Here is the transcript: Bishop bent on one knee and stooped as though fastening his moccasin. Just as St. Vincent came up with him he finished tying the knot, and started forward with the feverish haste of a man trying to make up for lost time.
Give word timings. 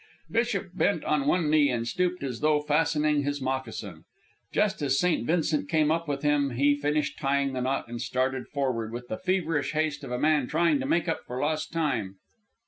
Bishop 0.31 0.71
bent 0.73 1.05
on 1.05 1.27
one 1.27 1.51
knee 1.51 1.69
and 1.69 1.87
stooped 1.87 2.23
as 2.23 2.39
though 2.39 2.59
fastening 2.61 3.21
his 3.21 3.39
moccasin. 3.39 4.05
Just 4.51 4.81
as 4.81 4.97
St. 4.99 5.27
Vincent 5.27 5.69
came 5.69 5.91
up 5.91 6.07
with 6.07 6.23
him 6.23 6.55
he 6.57 6.73
finished 6.75 7.19
tying 7.19 7.53
the 7.53 7.61
knot, 7.61 7.87
and 7.87 8.01
started 8.01 8.47
forward 8.47 8.91
with 8.91 9.09
the 9.09 9.17
feverish 9.19 9.73
haste 9.73 10.03
of 10.03 10.09
a 10.09 10.17
man 10.17 10.47
trying 10.47 10.79
to 10.79 10.87
make 10.87 11.07
up 11.07 11.21
for 11.27 11.39
lost 11.39 11.71
time. 11.71 12.15